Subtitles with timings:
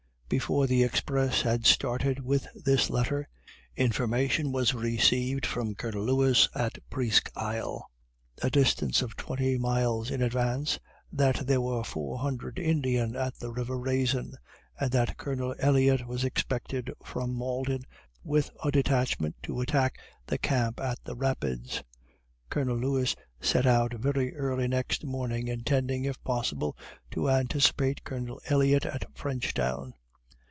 [0.39, 3.27] Before the express had started with this letter,
[3.75, 7.91] information was received from Colonel Lewis at Presque Isle,
[8.41, 10.79] a distance of twenty miles in advance,
[11.11, 14.35] that there were four hundred Indians at the river Raisin,
[14.79, 17.83] and that Colonel Elliott was expected from Malden,
[18.23, 21.83] with a detachment to attack the camp at the Rapids.
[22.49, 26.77] Colonel Lewis set out very early next morning, intending, if possible,
[27.11, 29.91] to anticipate Colonel Elliott at Frenchtown.